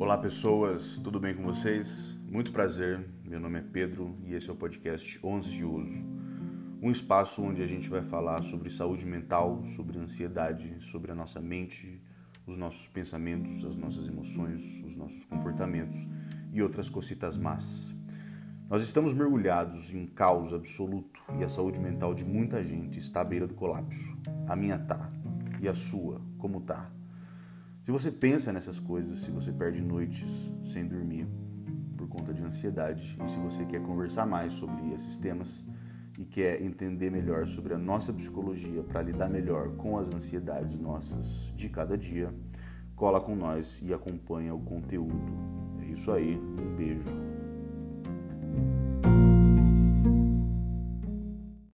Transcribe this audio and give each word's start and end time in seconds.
Olá 0.00 0.16
pessoas, 0.16 0.96
tudo 0.96 1.18
bem 1.18 1.34
com 1.34 1.42
vocês? 1.42 2.16
Muito 2.30 2.52
prazer, 2.52 3.04
meu 3.24 3.40
nome 3.40 3.58
é 3.58 3.62
Pedro 3.62 4.16
e 4.24 4.32
esse 4.32 4.48
é 4.48 4.52
o 4.52 4.54
podcast 4.54 5.18
O 5.20 5.34
Ansioso. 5.34 6.04
Um 6.80 6.92
espaço 6.92 7.42
onde 7.42 7.64
a 7.64 7.66
gente 7.66 7.88
vai 7.88 8.00
falar 8.00 8.42
sobre 8.42 8.70
saúde 8.70 9.04
mental, 9.04 9.60
sobre 9.74 9.98
ansiedade, 9.98 10.76
sobre 10.78 11.10
a 11.10 11.16
nossa 11.16 11.40
mente, 11.40 12.00
os 12.46 12.56
nossos 12.56 12.86
pensamentos, 12.86 13.64
as 13.64 13.76
nossas 13.76 14.06
emoções, 14.06 14.62
os 14.84 14.96
nossos 14.96 15.24
comportamentos 15.24 16.06
e 16.52 16.62
outras 16.62 16.88
cositas 16.88 17.36
más. 17.36 17.92
Nós 18.70 18.82
estamos 18.82 19.12
mergulhados 19.12 19.92
em 19.92 20.06
caos 20.06 20.54
absoluto 20.54 21.20
e 21.40 21.44
a 21.44 21.48
saúde 21.48 21.80
mental 21.80 22.14
de 22.14 22.24
muita 22.24 22.62
gente 22.62 23.00
está 23.00 23.22
à 23.22 23.24
beira 23.24 23.48
do 23.48 23.54
colapso. 23.54 24.16
A 24.46 24.54
minha 24.54 24.78
tá. 24.78 25.10
E 25.60 25.68
a 25.68 25.74
sua, 25.74 26.20
como 26.38 26.60
tá? 26.60 26.88
Se 27.88 27.92
você 27.92 28.12
pensa 28.12 28.52
nessas 28.52 28.78
coisas, 28.78 29.20
se 29.20 29.30
você 29.30 29.50
perde 29.50 29.80
noites 29.80 30.52
sem 30.62 30.86
dormir 30.86 31.26
por 31.96 32.06
conta 32.06 32.34
de 32.34 32.42
ansiedade, 32.42 33.16
e 33.24 33.30
se 33.30 33.38
você 33.38 33.64
quer 33.64 33.80
conversar 33.80 34.26
mais 34.26 34.52
sobre 34.52 34.92
esses 34.92 35.16
temas 35.16 35.64
e 36.18 36.26
quer 36.26 36.60
entender 36.60 37.10
melhor 37.10 37.46
sobre 37.46 37.72
a 37.72 37.78
nossa 37.78 38.12
psicologia 38.12 38.82
para 38.82 39.00
lidar 39.00 39.30
melhor 39.30 39.70
com 39.76 39.96
as 39.96 40.10
ansiedades 40.10 40.78
nossas 40.78 41.50
de 41.56 41.70
cada 41.70 41.96
dia, 41.96 42.30
cola 42.94 43.22
com 43.22 43.34
nós 43.34 43.80
e 43.82 43.94
acompanha 43.94 44.54
o 44.54 44.60
conteúdo. 44.60 45.32
É 45.80 45.86
isso 45.86 46.12
aí, 46.12 46.36
um 46.36 46.76
beijo. 46.76 47.27